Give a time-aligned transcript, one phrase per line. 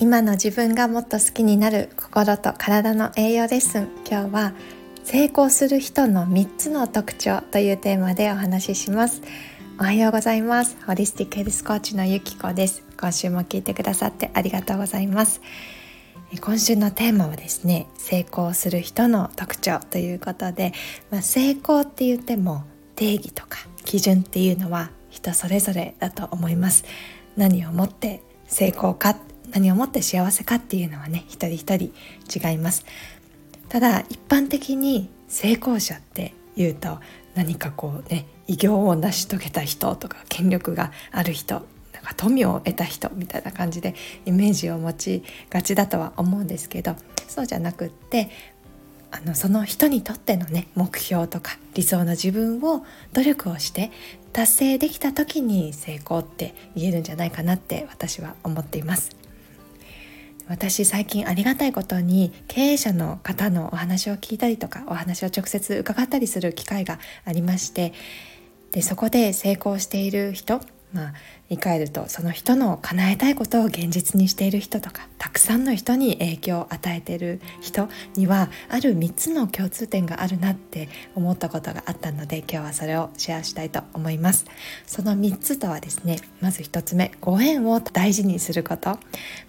[0.00, 3.88] 今の自分がもっと好きになる心と体の栄養レッスン。
[4.10, 4.54] 今日は
[5.04, 9.20] 成功する人の3つの特徴というテーマでお話しします。
[9.78, 10.78] おはようございます。
[10.86, 12.82] ホリスティックヘルスコーチのゆきこです。
[12.98, 15.42] 今週も聞いてくださってありがとうございます。
[16.40, 20.72] 今週のテーマはですね成功する人の特徴ということで、
[21.10, 22.64] まあ、成功って言っても
[22.96, 26.86] 定義とか基準っていうのは人それぞれだと思います。
[27.36, 29.14] 何をもって成功か
[29.52, 31.92] 何をもって幸せかっていうのはね一人一人
[32.48, 32.84] 違います
[33.68, 36.98] ただ一般的に成功者っていうと
[37.34, 43.94] 何かこうね偉業を成し遂げた人とか権力がある人なんか富を得た人みたいな感じで
[44.26, 46.96] イメージを持ちがちだとは思うんですけど
[47.28, 48.30] そうじゃなくって
[49.12, 53.90] あのその人にとってのね目標とか理想の自分を努力をして
[54.32, 59.19] 達成できた時に成功って言えるんじゃないかなって私は思っています。
[60.50, 67.92] 私最近ありがたいことに経営者の方のお話を聞いたりとかお話を直接伺ったりする機会がありまして
[68.72, 70.60] でそこで成功している人
[70.92, 71.12] まあ、
[71.48, 84.46] 言い換えるとその人の叶えたいことを現実にしている人とかたくさんの人に影響を与えている人にはある3つの共通点があるなって思ったことがあったので今日はそれをシェアしたいと思います。
[84.86, 88.98] その3つとはですねまず1つ目ご縁を大事にすること。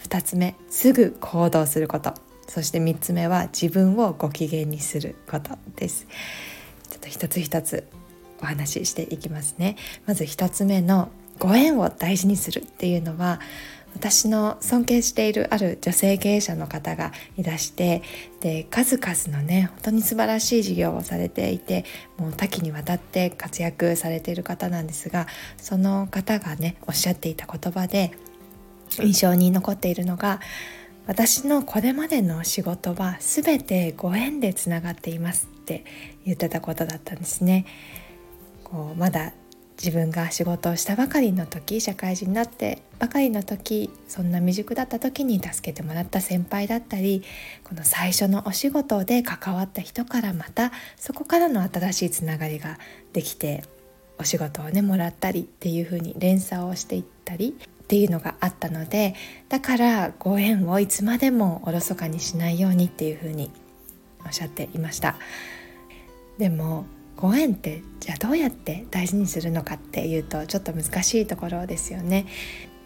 [0.03, 2.13] 2つ目すぐ行動すること。
[2.47, 6.05] そして3つ目は自分をご機嫌にすることです。
[6.89, 7.87] ちょっと一つ一つ
[8.41, 9.77] お話ししていきますね。
[10.05, 11.09] まず1つ目の
[11.41, 13.39] ご縁を大事にするっていうのは
[13.95, 18.03] 私の尊敬しているある女性経営者の方がいらして
[18.41, 21.83] で数々のね本当に素晴らしい事業をされていて
[22.19, 25.25] もう多岐にわたって活躍されている方なんですが
[25.57, 28.11] その方がねおっしゃっていた言葉で
[28.99, 30.41] 印象に残っているのが
[31.07, 35.85] 私のこれまでの仕事は全てご縁でつながっていますって
[36.23, 37.65] 言ってたことだったんですね。
[38.63, 39.33] こうまだ
[39.83, 47.23] 自分が仕事をしたばかりの時社会人になってばかりの時そんな未熟だった時に助けてもらった先輩だったり
[47.63, 52.77] この最初のお仕事で関わった人からまたそこからの新しいつながりが
[53.11, 53.63] できて
[54.19, 59.15] お仕事をねもらったりっていう風に連鎖をしていったりっていうのがあったので
[59.49, 63.49] だからご縁をいつまでもおろそかにしないようにっていう風に
[64.23, 65.15] おっしゃっていました。
[66.37, 66.85] でも
[67.21, 72.25] ご縁ってじゃあどうやって大事にするのかっていうとちょっと難しいところですよね。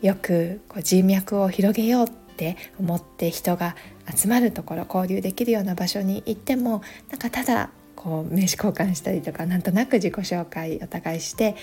[0.01, 3.78] よくこう人脈を広げようって思って人が
[4.13, 11.56] 集まるところ交流できるような場所に行ってもなんかただこう名刺交換したりとかなんとなく自己紹介お互いして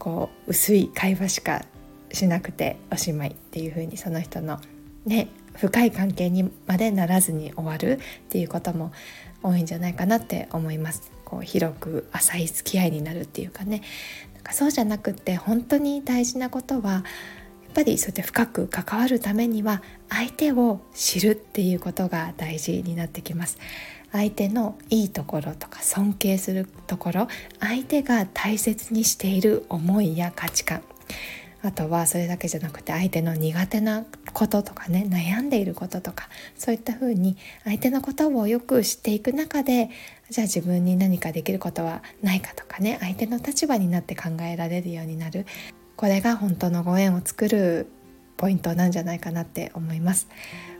[0.00, 1.64] こう薄い会話しか
[2.12, 4.60] しなくておしまいっていう風にその人の
[5.06, 8.92] ね深い関係にまでならずに終わるっていうことも
[9.46, 11.10] 多いんじゃないかなって思います。
[11.24, 13.82] こう広く浅い付き合いになるっていうかね
[14.34, 17.02] なんかそうじゃなくって本当に大事なことはやっ
[17.74, 23.58] ぱりそうやって深く関わるためには相手を知るっていうことが大事になってきます。
[24.12, 27.28] 相手のいいところとか尊敬するところ
[27.60, 30.82] 相手が大切にしている思いや価値観
[31.66, 39.90] あとはそれだけじゃなくて相手の苦手なこととかね悩んでいることとかそういったふうに相手のことをよく知っていく中で
[40.30, 45.44] じゃあ自分に何かできることはないかとかね相手の立場になって考えられるようになる
[45.96, 47.88] これが本当のご縁を作る
[48.36, 50.28] ポイントなんじゃないかなって思います。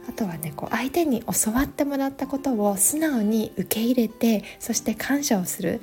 [0.08, 5.80] あとはねこう相手に教わってもらったことを素直に受け入れてそして感謝をする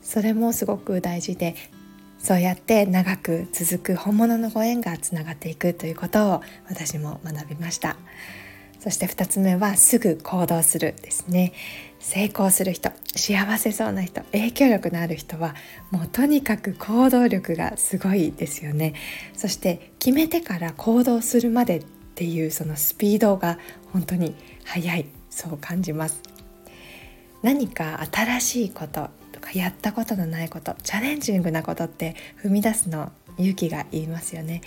[0.00, 1.54] それもすごく大事で
[2.22, 7.96] そうやって長く続く本物のご縁がつながっていくということを私も学びました。
[8.78, 11.52] そして2つ目はすぐ行動するですね。
[11.98, 15.54] 成功する人幸せそうな人影響力のある人は
[15.90, 18.94] もうとにかく行動力がすごいですよね。
[19.34, 21.84] そして決めてから行動するまでっ
[22.14, 23.58] ていうそのスピードが
[23.92, 25.06] 本当に速い。
[25.28, 26.22] そう感じます。
[27.42, 29.10] 何か新しいこと
[29.54, 34.62] やったことのないことチャレンジングなことって踏み出すの勇気がいりますよね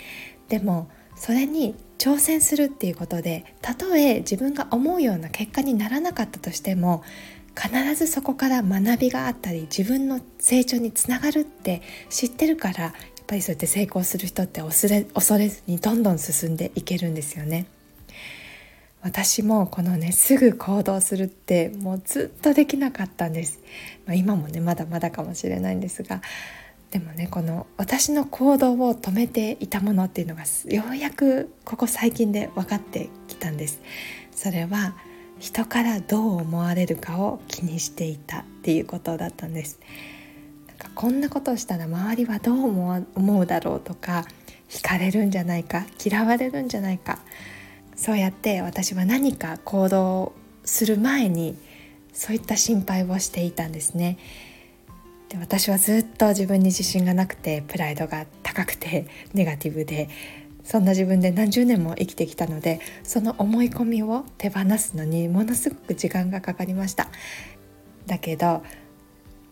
[0.48, 7.02] でもそれに挑戦するっていうことでたとえ自分が思うような結果にならなかったとしても
[7.56, 11.80] 必ずそこから学びがあったり自分の成長につながるって
[12.10, 12.92] 知ってるからやっ
[13.26, 17.66] ぱりそうやって成功する人って恐れ恐れずにどんどん進んでいけるんですよね。
[19.06, 23.60] 私もこのねすぐ行動するってもうずっとできなかったんです、
[24.04, 26.20] まあ、今もねまだまだかもしれないんですが。
[26.90, 33.80] でもねこの私の行動を止めていたものっていうのがようやくここ最近で分かってきたんです。
[34.32, 34.96] それは
[35.38, 39.78] 人からどう思われるかを気にしていたっていうことだったんです。
[40.66, 44.24] なんかこんなことをしたら周りはどう思うだろうとか
[44.68, 47.20] 惹かれるんじゃないか嫌われるんじゃないか。
[47.96, 50.32] そうやって私は何か行動
[50.64, 51.56] する前に
[52.12, 54.18] そういった心配をしていたんですね。
[55.28, 60.08] で私はずっと自分に自信がなくてプライドが高くて ネガティブで
[60.62, 67.08] そんな自分で何十年も生きてきたのでその思い込みを手放すのにものすごく時間がかかりました。
[68.06, 68.62] だけど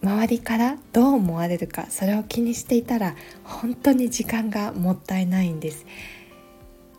[0.03, 5.87] 周りからどう思われるかそれを気にしていたら本当に時間がもったいないんです。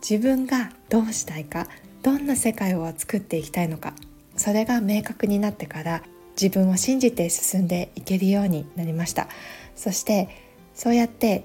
[0.08, 1.66] 自分がどうしたいか
[2.04, 3.92] どんな世界を作っていきたいのか
[4.36, 6.02] それが明確になってから
[6.40, 9.26] 自分を信じて進んでいけるようになりました。
[9.74, 10.28] そして
[10.74, 11.44] そうやって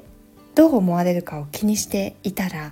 [0.53, 2.71] どう思われるかを気にしていたら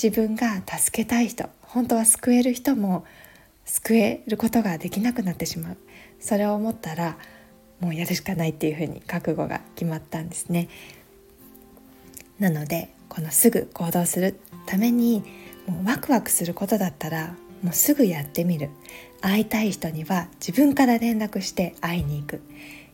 [0.00, 3.06] 自分が助けたい人本当は救える人も
[3.64, 5.76] 救えることができなくなってしまう。
[6.20, 7.16] それを思ったら
[7.80, 10.68] もうやるしかないっていうふうに覚悟が決まったんですね。
[12.38, 15.22] なのでこのすぐ行動するために
[15.66, 18.70] もうワクワクすることだったらもうすぐやってみる。
[19.20, 22.40] 会いたい人には自分から連絡して会いに行く。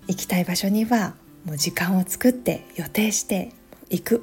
[0.09, 3.53] 行きたい場所にはもう時間を作って予定して
[3.91, 4.23] 行く。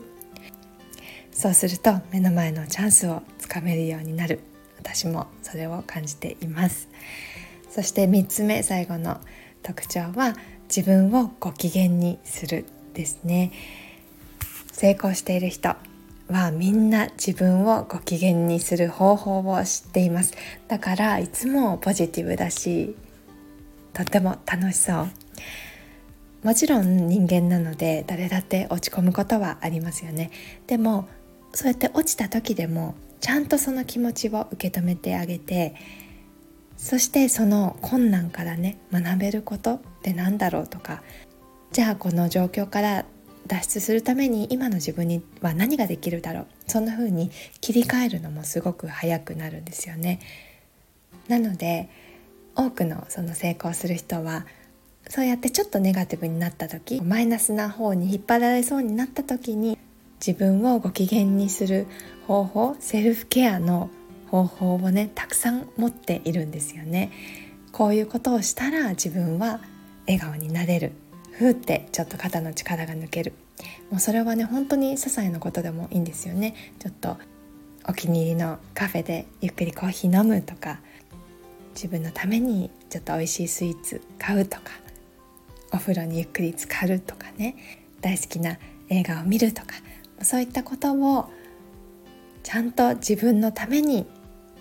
[1.31, 4.41] そうすると目の前のチャンスをつかめるようになる。
[4.77, 6.89] 私もそれを感じています。
[7.71, 9.21] そして3つ目最後の
[9.63, 10.35] 特徴は
[10.67, 13.53] 自分をご機嫌にするですね。
[14.75, 15.73] 成功している人。
[16.27, 20.33] はみんな自分をご機嫌にする方法を知っています。
[20.67, 22.95] だからいつもポジティブだし
[23.93, 25.07] とっても楽しそう。
[26.43, 30.31] もちろん人間なので誰だって落ち込むことはありますよね。
[30.67, 31.07] でも
[31.53, 35.75] そうやって落ちた時でもちゃんとその気持ちを受け止めてあげて
[36.75, 41.01] そしてその困難からね学べることって何だろうとか。
[41.71, 43.05] じゃあこの状況から
[43.47, 47.31] 脱出するために今の自分には何ができるだろうそんな風に
[47.61, 50.19] 切り替えるのもすごく早くなるんですよね。
[51.27, 51.89] なので
[52.55, 54.45] 多くのその成功する人は
[55.09, 59.77] そうやってちょっとネガティブになった時マイナスな方に引っ張られそうになった時に
[60.25, 61.85] 自分をご機嫌にする
[62.27, 63.89] 方法セルフケアの
[64.31, 67.11] 方法をねたくさん持っているんですよね。
[67.71, 69.59] こういうことをしたら自分は
[70.07, 70.93] 笑顔になれる
[71.37, 73.33] ふーってちょっと肩の力が抜ける。
[73.91, 76.55] もうそれはね本当に些細なことでもいいんですよね。
[76.79, 77.17] ちょっと
[77.87, 80.79] お気に入りのカフェでゆっくりコーヒー飲むとか。
[81.73, 84.71] 自分のためにちょっと美味しいスイーツ買うとか。
[85.73, 87.55] お風呂にゆっくり浸かるとかね。
[87.99, 89.67] 大好きな映画を見るとか。
[90.21, 91.29] そういったことを
[92.43, 94.05] ちゃんと自分のために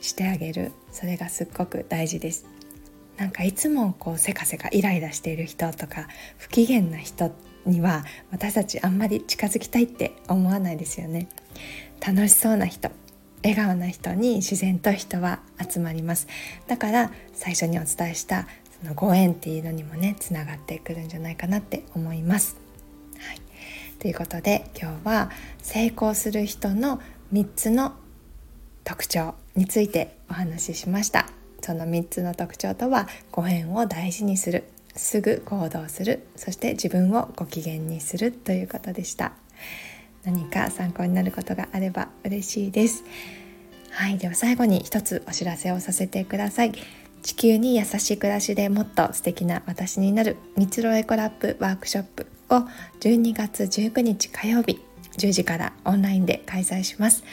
[0.00, 0.73] してあげる。
[0.91, 2.47] それがすっごく大事です。
[3.16, 6.08] なんかいつもこうせかせかイライラしている人とか
[6.38, 7.31] 不機嫌な人
[7.64, 11.28] には私たちあんまり近づきたいって思わないですよね。
[12.05, 12.90] 楽しそうな人
[13.43, 15.40] 笑顔な人に自然と人は
[15.70, 16.26] 集まります。
[16.66, 18.46] だから最初にお伝えした
[18.81, 22.56] そのご縁っていうのにもねつながってくるんじゃないかなって思います、
[23.19, 23.40] はい、
[23.99, 27.00] ということで今日は成功する人の
[27.33, 27.94] 3つの
[28.83, 31.43] 特徴についてお話ししました。
[31.64, 39.33] その3つの特徴とはご縁を大事にするすぐ行動するそして自分をご機嫌にするということでした。
[40.25, 43.02] 何か参考になることがあれば嬉しいです。
[43.90, 46.73] はいでは最後に一つお知らせをさせてください。
[47.23, 52.68] 地球に優しい暮らしでもっと素敵な私になる蜜ろエコラップワークショップを
[53.00, 54.83] 12月19日火曜日
[55.16, 57.25] 10時からオンラインで開催します。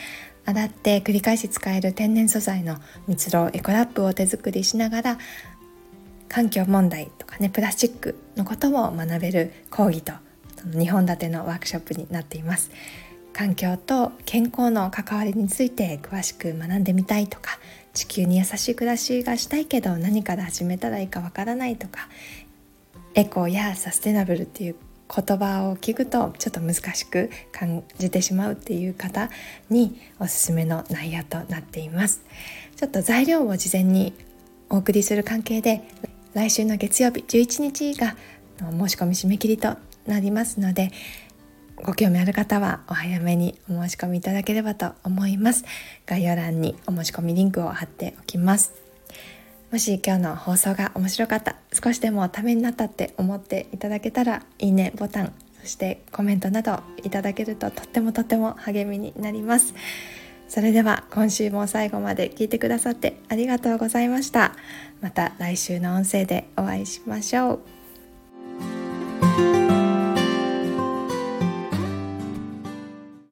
[0.51, 2.77] 洗って繰り返し使える天然素材の
[3.07, 5.17] 蜜ろエコラップを手作りしながら
[6.29, 10.13] 環境問題とかねプラスチックのことを学べる講義と
[10.57, 12.71] その2本立てのワークショップになっています
[13.33, 17.59] 環境と健康の関わりについて詳しく学んでみたいとか
[17.93, 22.07] 地球に優しい暮らしがしたいけど何から始めたらいいかわからないとか
[23.13, 24.75] エコやサステナブルっていう
[25.13, 29.29] 言葉を聞くとちょっと難しく感じてしまうっていう方
[29.69, 32.21] におすすめの内容となっています。
[32.77, 34.13] ちょっと材料を事前に
[34.69, 35.81] お送りする関係で
[36.33, 38.15] 来週の月曜日11日が
[38.57, 39.75] 申し込み締め切りと
[40.07, 40.91] なりますので
[41.83, 45.65] ご興味ある方はお早めにお申し込みいただければと思います。
[46.05, 48.80] 概要欄にお申し込みリンクを貼っておきます。
[49.71, 59.73] もし今日の放送が面白かった少しでもためになったって思っていただけたらいいねボタンそしてコメントなどいただけるととってもとっても励みになります。
[60.47, 64.53] それでは今週も最後まで聞いてくださってありがとうございました。
[64.99, 67.61] また来週の音声でお会いしましょ
[69.77, 69.80] う。